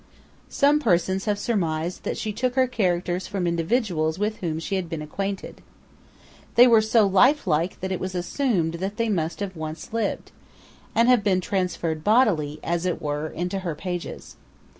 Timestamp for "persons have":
0.79-1.37